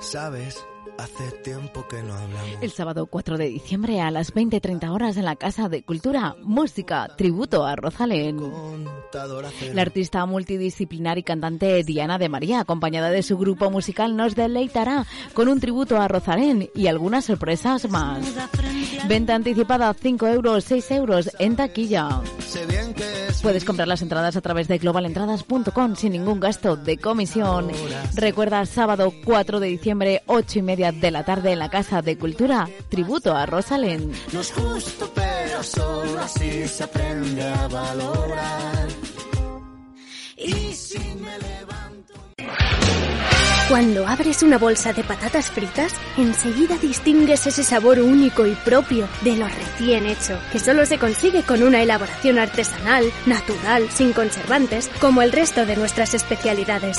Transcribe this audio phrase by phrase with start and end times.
[0.00, 0.64] Sabes,
[0.98, 2.58] hace tiempo que no hablamos.
[2.60, 7.08] El sábado 4 de diciembre a las 20.30 horas en la Casa de Cultura, música,
[7.16, 8.38] tributo a Rosalén.
[9.72, 15.06] La artista multidisciplinar y cantante Diana de María, acompañada de su grupo musical, nos deleitará
[15.34, 18.20] con un tributo a Rosalén y algunas sorpresas más.
[19.08, 22.20] Venta anticipada 5 euros, 6 euros en taquilla.
[23.46, 27.70] Puedes comprar las entradas a través de globalentradas.com sin ningún gasto de comisión.
[28.16, 32.18] Recuerda, sábado 4 de diciembre, 8 y media de la tarde en la Casa de
[32.18, 34.10] Cultura, tributo a Rosalén.
[34.32, 38.88] no es justo, pero solo así se aprende a valorar.
[40.36, 42.85] Y si me levanto.
[43.68, 49.36] Cuando abres una bolsa de patatas fritas, enseguida distingues ese sabor único y propio de
[49.36, 55.20] lo recién hecho, que solo se consigue con una elaboración artesanal, natural, sin conservantes, como
[55.20, 56.98] el resto de nuestras especialidades.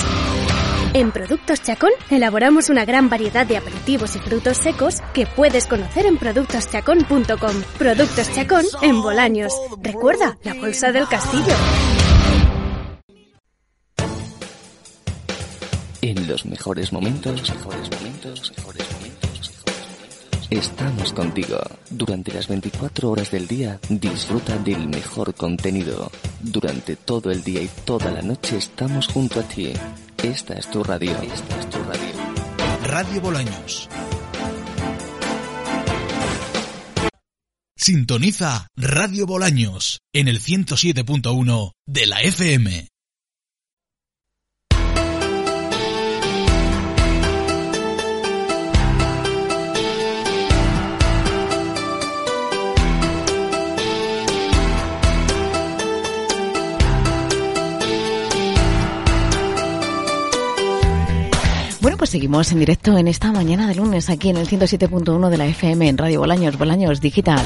[0.94, 6.05] En Productos Chacón elaboramos una gran variedad de aperitivos y frutos secos que puedes conocer
[6.05, 7.64] en productoschacón.com.
[7.77, 9.53] Productos Chacón en Bolaños.
[9.81, 11.53] Recuerda, la bolsa del castillo.
[16.08, 19.52] En los mejores momentos, mejores momentos, mejores momentos,
[20.49, 21.58] estamos contigo.
[21.89, 26.09] Durante las 24 horas del día, disfruta del mejor contenido.
[26.39, 29.73] Durante todo el día y toda la noche estamos junto a ti.
[30.23, 31.11] Esta es tu radio.
[31.11, 32.14] Esta es tu radio.
[32.83, 33.89] Radio Bolaños.
[37.75, 42.88] Sintoniza Radio Bolaños en el 107.1 de la FM.
[61.88, 65.38] Bueno, pues seguimos en directo en esta mañana de lunes aquí en el 107.1 de
[65.38, 67.39] la FM en Radio Bolaños, Bolaños Digital.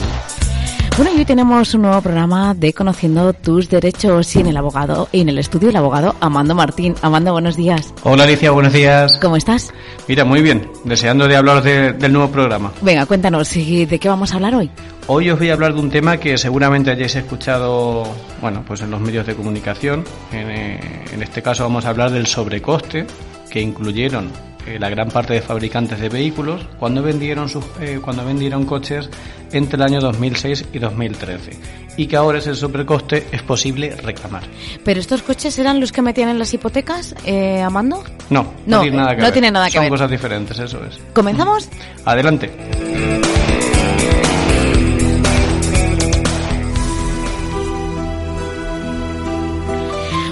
[0.97, 5.07] Bueno, y hoy tenemos un nuevo programa de Conociendo tus Derechos y en el abogado,
[5.12, 6.96] y en el estudio el abogado Amando Martín.
[7.03, 7.94] Amando, buenos días.
[8.01, 9.19] Hola Alicia, buenos días.
[9.22, 9.72] ¿Cómo estás?
[10.07, 12.72] Mira, muy bien, deseando de hablar de- del nuevo programa.
[12.81, 14.72] Venga, cuéntanos, ¿y ¿de qué vamos a hablar hoy?
[15.06, 18.06] Hoy os voy a hablar de un tema que seguramente hayáis escuchado,
[18.41, 20.03] bueno, pues en los medios de comunicación.
[20.31, 20.80] En, eh,
[21.13, 23.06] en este caso vamos a hablar del sobrecoste
[23.51, 24.31] que incluyeron
[24.66, 29.09] eh, la gran parte de fabricantes de vehículos cuando vendieron sus, eh, cuando vendieron coches
[29.51, 31.51] entre el año 2006 y 2013
[31.97, 34.44] y que ahora ese sobrecoste es posible reclamar.
[34.85, 38.03] ¿Pero estos coches eran los que metían en las hipotecas, eh, Amando?
[38.29, 39.34] No, no, No, tiene nada que no ver.
[39.34, 39.89] tiene nada que Son ver.
[39.89, 40.97] cosas diferentes, eso es.
[41.13, 41.68] ¿Comenzamos?
[42.06, 43.31] Adelante.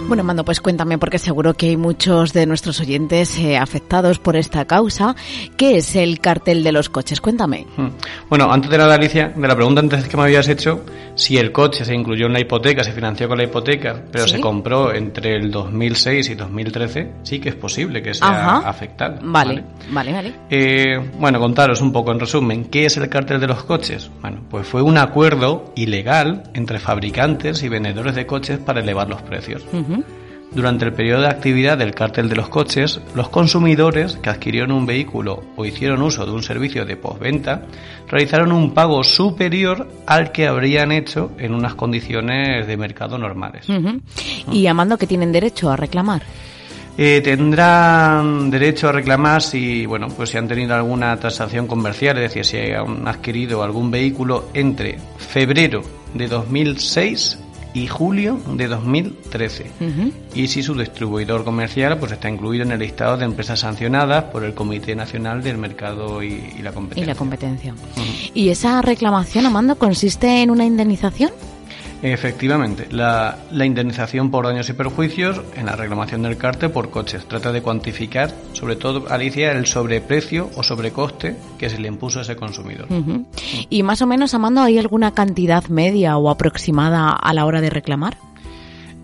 [0.09, 4.35] Bueno, Amando, pues cuéntame, porque seguro que hay muchos de nuestros oyentes eh, afectados por
[4.35, 5.15] esta causa.
[5.55, 7.21] ¿Qué es el cartel de los coches?
[7.21, 7.67] Cuéntame.
[7.77, 7.87] Mm.
[8.27, 10.83] Bueno, antes de nada, Alicia, de la pregunta antes que me habías hecho,
[11.13, 14.31] si el coche se incluyó en la hipoteca, se financió con la hipoteca, pero Sí.
[14.37, 18.67] se compró entre el 2006 y 2013, sí que es posible que sea Ajá.
[18.69, 19.19] afectado.
[19.21, 20.33] Vale, vale, vale.
[20.49, 24.09] Eh, bueno, contaros un poco en resumen, ¿qué es el cartel de los coches?
[24.21, 29.21] Bueno, pues fue un acuerdo ilegal entre fabricantes y vendedores de coches para elevar los
[29.21, 29.63] precios.
[29.71, 29.98] Ujú.
[30.51, 34.87] Durante el periodo de actividad del cártel de los coches, los consumidores que adquirieron un
[34.87, 37.63] vehículo o hicieron uso de un servicio de postventa
[38.07, 43.69] realizaron un pago superior al que habrían hecho en unas condiciones de mercado normales.
[43.69, 44.01] Ujú.
[44.51, 46.23] Y Amando, que tienen derecho a reclamar.
[46.97, 52.33] Eh, tendrán derecho a reclamar si, bueno, pues si han tenido alguna transacción comercial, es
[52.33, 55.81] decir, si han adquirido algún vehículo entre febrero
[56.13, 57.39] de 2006
[57.73, 60.11] y julio de 2013 Ujú.
[60.33, 64.43] y si su distribuidor comercial pues está incluido en el listado de empresas sancionadas por
[64.43, 67.05] el Comité Nacional del Mercado y, y la Y Competencia.
[67.13, 67.75] la competencia.
[68.33, 71.31] ¿Y esa reclamación, Amando, consiste en una indemnización?
[72.01, 77.25] Efectivamente, la, la indemnización por daños y perjuicios en la reclamación del cártel por coches
[77.25, 82.21] trata de cuantificar, sobre todo, Alicia, el sobreprecio o sobrecoste que se le impuso a
[82.21, 82.87] ese consumidor.
[83.69, 87.69] ¿Y más o menos, Amando, hay alguna cantidad media o aproximada a la hora de
[87.69, 88.17] reclamar?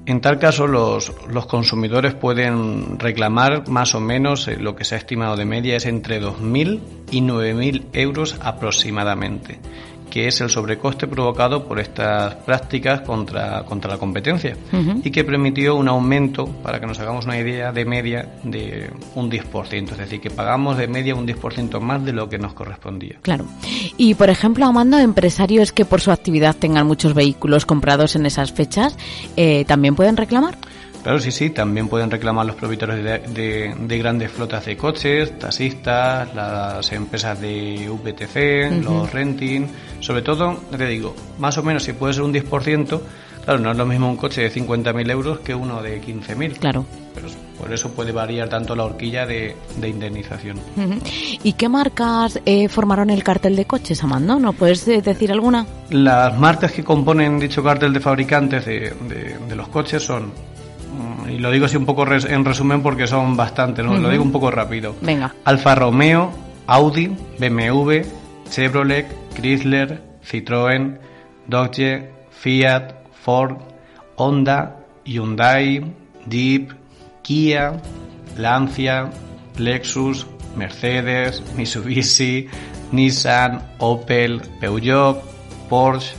[0.06, 4.94] En tal caso, los, los consumidores pueden reclamar más o menos eh, lo que se
[4.94, 9.60] ha estimado de media es entre 2.000 y 9.000 euros aproximadamente,
[10.10, 14.56] que es el sobrecoste provocado por estas prácticas contra, contra la competencia
[15.04, 19.30] y que permitió un aumento, para que nos hagamos una idea, de media de un
[19.30, 23.18] 10%, es decir, que pagamos de media un 10% más de lo que nos correspondía.
[23.22, 23.46] Claro.
[23.98, 28.52] Y, por ejemplo, Amando, empresarios que por su actividad tengan muchos vehículos comprados en esas
[28.52, 28.98] fechas,
[29.36, 30.58] eh, ¿también pueden reclamar?
[31.06, 36.34] Claro, sí, sí, también pueden reclamar los propietarios de, de, grandes flotas de coches, taxistas,
[36.34, 39.68] las empresas de VTC, los renting,
[40.00, 43.00] sobre todo, te digo, más o menos si puede ser un 10%,
[43.44, 46.58] claro, no es lo mismo un coche de 50.000 euros que uno de 15.000.
[46.58, 46.88] Claro.
[47.14, 47.28] Pero
[47.60, 50.60] por eso puede variar tanto la horquilla de, indemnización.
[51.44, 54.40] ¿Y qué marcas eh, formaron el cartel de coches, Amando?
[54.40, 55.68] ¿No puedes eh, decir alguna?
[55.92, 58.92] Las marcas que componen dicho cartel de fabricantes de,
[59.48, 60.55] de los coches son
[61.30, 63.96] y lo digo así un poco en resumen porque son bastantes, ¿no?
[63.96, 64.96] lo digo un poco rápido.
[65.02, 65.34] Venga.
[65.44, 66.32] Alfa Romeo,
[66.68, 68.02] Audi, BMW,
[68.50, 70.98] Chevrolet, Chrysler, Citroën,
[71.48, 72.94] Dodge, Fiat,
[73.24, 73.58] Ford,
[74.16, 75.84] Honda, Hyundai,
[76.30, 76.72] Jeep,
[77.22, 77.74] Kia,
[78.38, 79.10] Lancia,
[79.58, 80.26] Lexus,
[80.56, 82.48] Mercedes, Mitsubishi,
[82.92, 85.22] Nissan, Opel, Peugeot,
[85.70, 86.16] Porsche,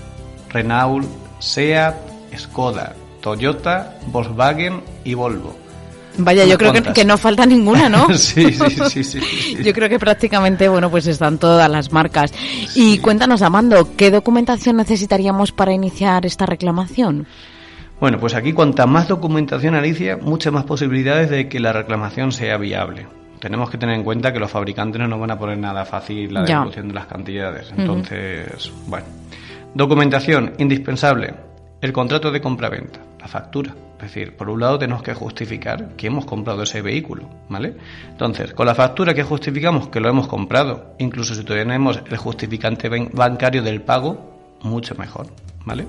[0.51, 1.07] Renault,
[1.39, 1.95] Seat,
[2.37, 2.95] Skoda,
[3.27, 5.53] Toyota, Volkswagen y Volvo.
[6.19, 8.07] Vaya, yo creo que, no falta ninguna, ¿no?
[8.15, 12.33] sí, sí, sí, sí, Yo creo que prácticamente, bueno, pues están todas las marcas.
[12.77, 17.27] Y cuéntanos, Amando, ¿qué documentación necesitaríamos para iniciar esta reclamación?
[17.99, 22.59] Bueno, pues aquí cuanta más documentación, Alicia, muchas más posibilidades de que la reclamación sea
[22.59, 23.09] viable.
[23.41, 26.33] Tenemos que tener en cuenta que los fabricantes no nos van a poner nada fácil
[26.33, 27.73] la devolución de las cantidades.
[27.77, 29.07] Entonces, bueno.
[29.75, 31.35] Documentación indispensable.
[31.81, 33.75] El contrato de compraventa, la factura.
[33.97, 37.77] Es decir, por un lado tenemos que justificar que hemos comprado ese vehículo, ¿vale?
[38.09, 42.89] Entonces, con la factura que justificamos que lo hemos comprado, incluso si tenemos el justificante
[43.13, 45.27] bancario del pago, mucho mejor,
[45.65, 45.87] ¿vale?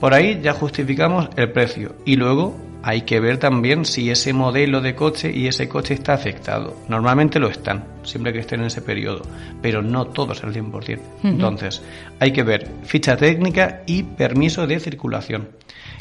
[0.00, 2.56] Por ahí ya justificamos el precio y luego
[2.86, 6.76] hay que ver también si ese modelo de coche y ese coche está afectado.
[6.88, 9.22] Normalmente lo están, siempre que estén en ese periodo,
[9.60, 11.00] pero no todos al 100%.
[11.24, 11.82] Entonces,
[12.20, 15.48] hay que ver ficha técnica y permiso de circulación.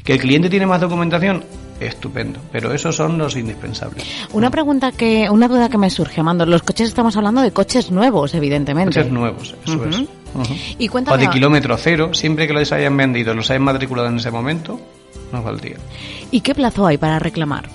[0.03, 1.43] ¿Que el cliente tiene más documentación?
[1.79, 4.05] Estupendo, pero esos son los indispensables.
[4.33, 6.45] Una pregunta que, una duda que me surge, Amando.
[6.45, 8.99] Los coches estamos hablando de coches nuevos, evidentemente.
[8.99, 10.03] Coches nuevos, eso es.
[10.77, 14.31] Y o de kilómetro cero, siempre que los hayan vendido, los hayan matriculado en ese
[14.31, 14.79] momento,
[15.31, 15.77] nos valdría.
[16.31, 17.69] ¿Y qué plazo hay para reclamar?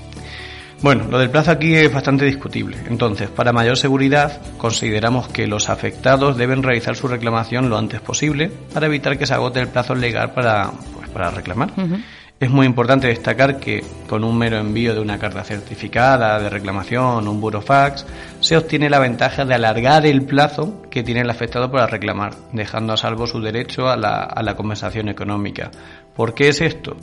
[0.83, 2.79] Bueno, lo del plazo aquí es bastante discutible.
[2.89, 8.51] Entonces, para mayor seguridad, consideramos que los afectados deben realizar su reclamación lo antes posible
[8.73, 11.71] para evitar que se agote el plazo legal para, pues, para reclamar.
[12.41, 17.29] Es muy importante destacar que con un mero envío de una carta certificada de reclamación
[17.29, 18.07] o un burofax
[18.41, 22.95] se obtiene la ventaja de alargar el plazo que tiene el afectado para reclamar, dejando
[22.95, 25.71] a salvo su derecho a la, a la compensación económica.
[26.17, 26.97] ¿Por qué es esto?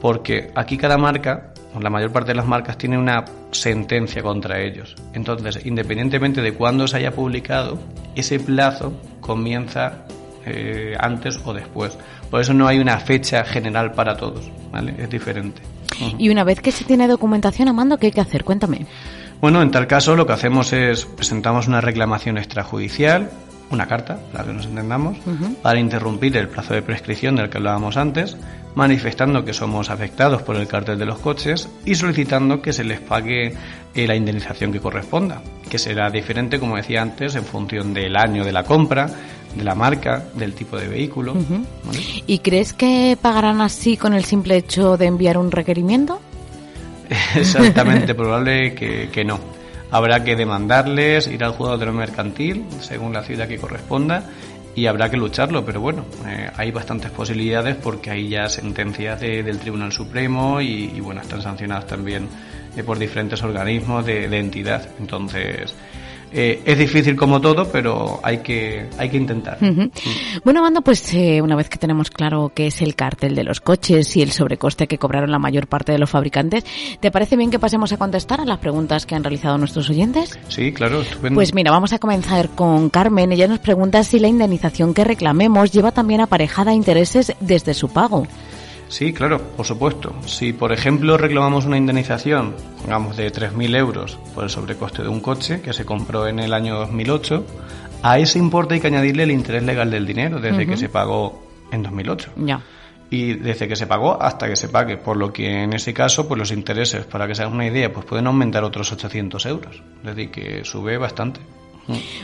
[0.00, 4.96] Porque aquí cada marca, la mayor parte de las marcas, tiene una sentencia contra ellos.
[5.12, 7.78] Entonces, independientemente de cuándo se haya publicado,
[8.16, 10.06] ese plazo comienza
[10.46, 11.96] eh, antes o después.
[12.30, 14.94] Por eso no hay una fecha general para todos, ¿vale?
[14.98, 15.62] Es diferente.
[16.18, 18.44] Y una vez que se tiene documentación, Amando, ¿qué hay que hacer?
[18.44, 18.86] Cuéntame.
[19.40, 23.30] Bueno, en tal caso lo que hacemos es presentamos una reclamación extrajudicial,
[23.70, 25.16] una carta, para que nos entendamos,
[25.62, 28.36] para interrumpir el plazo de prescripción del que hablábamos antes,
[28.74, 33.00] manifestando que somos afectados por el cartel de los coches y solicitando que se les
[33.00, 33.54] pague
[33.94, 38.44] eh, la indemnización que corresponda, que será diferente, como decía antes, en función del año
[38.44, 39.08] de la compra,
[39.54, 41.34] de la marca, del tipo de vehículo.
[42.26, 46.20] ¿Y crees que pagarán así con el simple hecho de enviar un requerimiento?
[47.36, 49.38] Exactamente, probable que, que, no.
[49.90, 54.24] Habrá que demandarles, ir al juzgado de lo mercantil, según la ciudad que corresponda,
[54.74, 59.58] y habrá que lucharlo, pero bueno, eh, hay bastantes posibilidades porque hay ya sentencias del
[59.58, 62.26] Tribunal Supremo y, bueno, están sancionadas también
[62.74, 64.88] eh, por diferentes organismos de, de entidad.
[64.98, 65.74] Entonces,
[66.32, 69.58] eh, es difícil como todo, pero hay que, hay que intentar.
[70.44, 73.60] Bueno, Amanda, pues eh, una vez que tenemos claro qué es el cartel de los
[73.60, 76.64] coches y el sobrecoste que cobraron la mayor parte de los fabricantes,
[77.00, 80.38] ¿te parece bien que pasemos a contestar a las preguntas que han realizado nuestros oyentes?
[80.48, 81.36] Sí, claro, estupendo.
[81.36, 83.32] Pues mira, vamos a comenzar con Carmen.
[83.32, 88.26] Ella nos pregunta si la indemnización que reclamemos lleva también aparejada intereses desde su pago.
[88.92, 90.12] Sí, claro, por supuesto.
[90.26, 95.20] Si, por ejemplo, reclamamos una indemnización, pongamos de 3.000 euros por el sobrecoste de un
[95.20, 97.42] coche que se compró en el año 2008,
[98.02, 101.42] a ese importe hay que añadirle el interés legal del dinero desde que se pagó
[101.72, 102.32] en 2008.
[102.36, 102.60] Ya.
[103.08, 106.28] Y desde que se pagó hasta que se pague, por lo que en ese caso,
[106.28, 109.82] pues los intereses, para que se hagan una idea, pues pueden aumentar otros 800 euros.
[110.00, 111.40] Es decir, que sube bastante.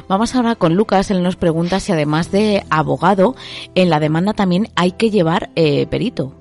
[0.07, 1.11] Vamos ahora con Lucas.
[1.11, 3.35] Él nos pregunta si además de abogado,
[3.75, 6.35] en la demanda también hay que llevar eh, perito.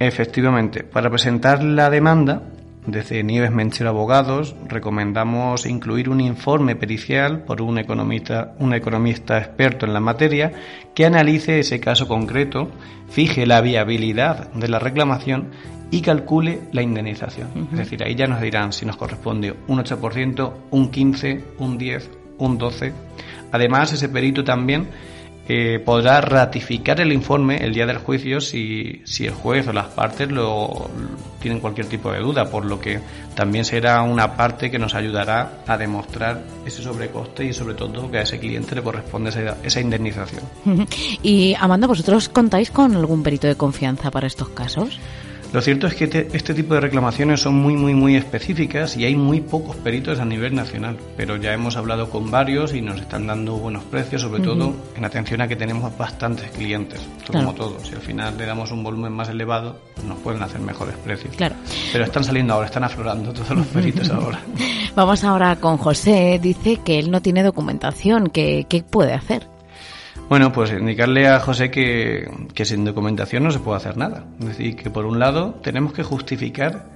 [0.00, 2.42] Efectivamente, para presentar la demanda,
[2.86, 9.84] desde Nieves Menchero Abogados recomendamos incluir un informe pericial por un economista, un economista experto
[9.84, 10.52] en la materia
[10.94, 12.70] que analice ese caso concreto,
[13.10, 15.50] fije la viabilidad de la reclamación
[15.90, 17.68] y calcule la indemnización.
[17.72, 22.08] Es decir, ahí ya nos dirán si nos corresponde un 8%, un 15%, un 10%,
[22.38, 22.92] un 12%.
[23.52, 24.88] Además, ese perito también
[25.52, 29.88] eh, podrá ratificar el informe el día del juicio si, si el juez o las
[29.88, 30.88] partes lo,
[31.40, 33.00] tienen cualquier tipo de duda, por lo que
[33.34, 38.18] también será una parte que nos ayudará a demostrar ese sobrecoste y sobre todo que
[38.18, 40.44] a ese cliente le corresponde esa, esa indemnización.
[41.24, 45.00] Y Amanda, ¿vosotros contáis con algún perito de confianza para estos casos?
[45.52, 49.16] Lo cierto es que este tipo de reclamaciones son muy, muy, muy específicas y hay
[49.16, 53.26] muy pocos peritos a nivel nacional, pero ya hemos hablado con varios y nos están
[53.26, 57.88] dando buenos precios, sobre todo en atención a que tenemos bastantes clientes, como todos.
[57.88, 61.34] Si al final le damos un volumen más elevado, pues nos pueden hacer mejores precios.
[61.34, 61.56] Claro.
[61.92, 64.40] Pero están saliendo ahora, están aflorando todos los peritos ahora.
[64.94, 66.38] Vamos ahora con José.
[66.40, 68.28] Dice que él no tiene documentación.
[68.28, 69.49] ¿Qué, qué puede hacer?
[70.30, 74.26] Bueno, pues indicarle a José que, que sin documentación no se puede hacer nada.
[74.38, 76.86] Es decir, que por un lado tenemos que justificar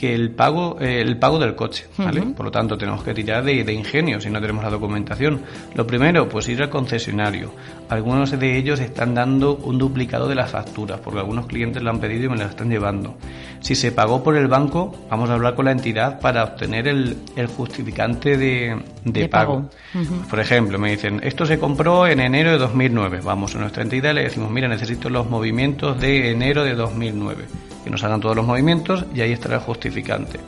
[0.00, 2.22] que el pago, eh, el pago del coche, ¿vale?
[2.22, 5.42] Por lo tanto, tenemos que tirar de, de, ingenio si no tenemos la documentación.
[5.74, 7.52] Lo primero, pues ir al concesionario.
[7.90, 12.00] Algunos de ellos están dando un duplicado de las facturas, porque algunos clientes lo han
[12.00, 13.18] pedido y me las están llevando.
[13.60, 17.18] Si se pagó por el banco, vamos a hablar con la entidad para obtener el,
[17.36, 19.68] el justificante de, de, de pago.
[19.92, 20.24] pago.
[20.30, 23.20] Por ejemplo, me dicen, esto se compró en enero de 2009.
[23.22, 27.69] Vamos a nuestra entidad y le decimos, mira, necesito los movimientos de enero de 2009
[27.84, 30.38] que nos hagan todos los movimientos y ahí estará el justificante.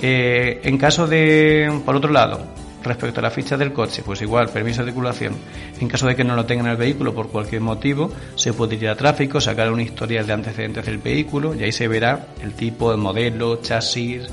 [0.00, 2.46] Eh, en caso de, por otro lado,
[2.82, 5.34] respecto a la ficha del coche, pues igual, permiso de circulación.
[5.80, 8.88] En caso de que no lo tengan el vehículo por cualquier motivo, se puede ir
[8.88, 12.92] a tráfico, sacar un historial de antecedentes del vehículo y ahí se verá el tipo,
[12.92, 14.28] el modelo, chasis,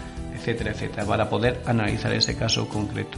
[0.45, 3.17] etcétera, etcétera, para poder analizar ese caso concreto.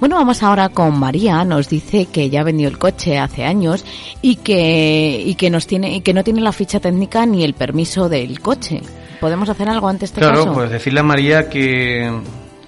[0.00, 1.44] Bueno, vamos ahora con María.
[1.44, 3.84] Nos dice que ya vendió el coche hace años
[4.20, 7.54] y que y que nos tiene y que no tiene la ficha técnica ni el
[7.54, 8.82] permiso del coche.
[9.20, 10.44] ¿Podemos hacer algo ante este claro, caso?
[10.44, 12.10] Claro, pues decirle a María que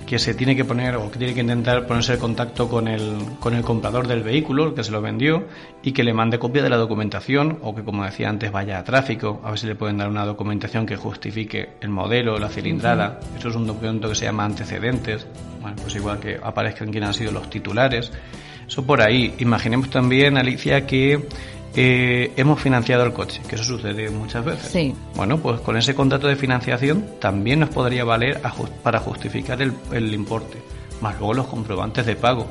[0.06, 3.18] que se tiene que poner o que tiene que intentar ponerse en contacto con el,
[3.40, 5.44] con el comprador del vehículo, el que se lo vendió,
[5.82, 8.84] y que le mande copia de la documentación o que, como decía antes, vaya a
[8.84, 13.18] tráfico, a ver si le pueden dar una documentación que justifique el modelo, la cilindrada.
[13.20, 13.38] Uh -huh.
[13.38, 15.26] Eso es un documento que se llama antecedentes,
[15.60, 18.12] bueno, pues igual que aparezcan quiénes han sido los titulares.
[18.66, 19.34] Eso por ahí.
[19.38, 21.26] Imaginemos también, Alicia, que
[21.78, 24.70] eh, hemos financiado el coche, que eso sucede muchas veces.
[24.72, 24.94] Sí.
[25.14, 29.60] Bueno, pues con ese contrato de financiación también nos podría valer a just para justificar
[29.60, 30.56] el, el, importe,
[31.02, 32.46] más luego los comprobantes de pago.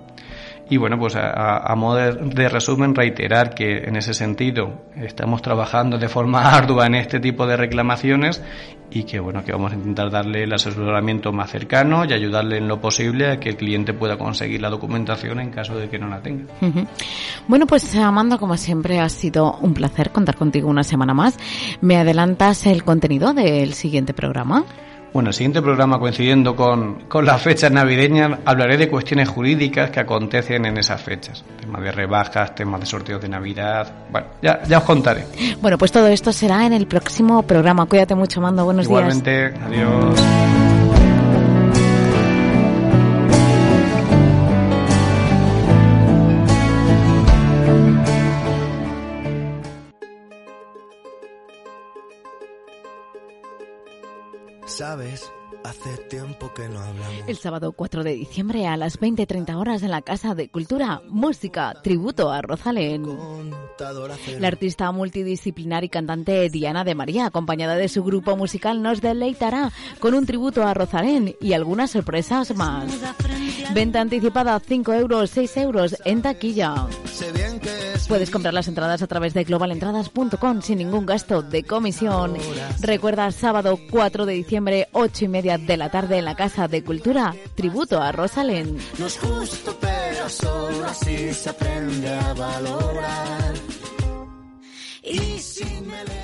[0.71, 5.99] Y bueno, pues a, a, modo de resumen, reiterar que en ese sentido estamos trabajando
[5.99, 8.43] de forma ardua en este tipo de reclamaciones
[8.91, 12.69] y que bueno, que vamos a intentar darle el asesoramiento más cercano y ayudarle en
[12.69, 16.09] lo posible a que el cliente pueda conseguir la documentación en caso de que no
[16.09, 16.45] la tenga.
[17.49, 21.37] Bueno, pues Amanda, como siempre, ha sido un placer contar contigo una semana más.
[21.81, 24.65] ¿Me adelantas el contenido del siguiente programa?
[25.15, 30.01] Bueno, el siguiente programa, coincidiendo con, con las fechas navideñas, hablaré de cuestiones jurídicas que
[30.01, 31.45] acontecen en esas fechas.
[31.61, 33.93] Temas de rebajas, temas de sorteos de Navidad.
[34.11, 35.25] Bueno, ya, ya os contaré.
[35.63, 37.87] Bueno, pues todo esto será en el próximo programa.
[37.87, 38.65] Cuídate mucho, Mando.
[38.65, 39.63] Buenos Igualmente, días.
[39.65, 40.64] adiós.
[54.95, 55.33] Sabes,
[55.65, 57.25] hace tiempo que no hablamos.
[57.27, 61.75] El sábado 4 de diciembre a las 20.30 horas en la Casa de Cultura, música,
[61.83, 63.05] tributo a Rosalén.
[64.39, 69.73] La artista multidisciplinar y cantante Diana de María, acompañada de su grupo musical, nos deleitará
[69.99, 72.85] con un tributo a Rosalén y algunas sorpresas más.
[73.75, 76.87] Venta anticipada 5 euros, 6 euros en taquilla.
[78.09, 82.37] Puedes comprar las entradas a través de globalentradas.com sin ningún gasto de comisión.
[82.81, 86.85] Recuerda, sábado 4 de diciembre, 8 y media de la tarde en la Casa de
[86.85, 88.79] Cultura, tributo a Rosalén.
[88.99, 93.55] No es justo, pero solo así se aprende a valorar.
[95.03, 96.24] Y si me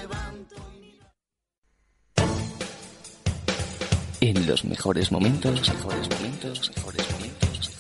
[4.21, 7.71] En los mejores momentos, mejores momentos, mejores momentos,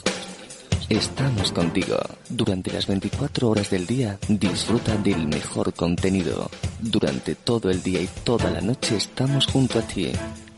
[0.89, 1.99] estamos contigo.
[2.31, 6.51] Durante las 24 horas del día, disfruta del mejor contenido.
[6.79, 10.13] Durante todo el día y toda la noche estamos junto a ti.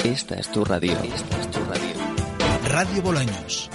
[0.04, 0.92] Esta es tu radio.
[1.02, 1.94] Esta es tu radio.
[2.68, 3.68] Radio Bolaños.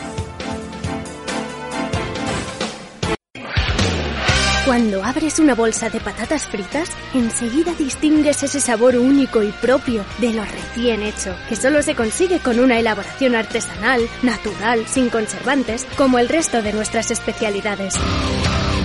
[4.67, 10.33] Cuando abres una bolsa de patatas fritas, enseguida distingues ese sabor único y propio de
[10.33, 16.19] lo recién hecho, que solo se consigue con una elaboración artesanal, natural, sin conservantes, como
[16.19, 17.93] el resto de nuestras especialidades.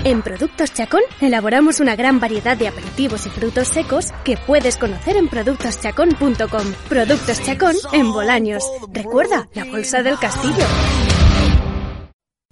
[0.05, 5.17] En Productos Chacón elaboramos una gran variedad de aperitivos y frutos secos que puedes conocer
[5.17, 6.75] en productoschacón.com.
[6.89, 8.63] Productos Chacón en Bolaños.
[8.93, 10.65] Recuerda, la bolsa del castillo.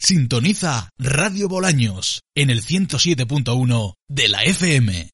[0.03, 5.11] Sintoniza Radio Bolaños en el 107.1 de la FM.